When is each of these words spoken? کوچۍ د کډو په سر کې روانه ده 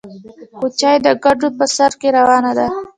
کوچۍ 0.57 0.95
د 1.05 1.07
کډو 1.23 1.47
په 1.57 1.65
سر 1.75 1.91
کې 1.99 2.09
روانه 2.17 2.51
ده 2.57 2.67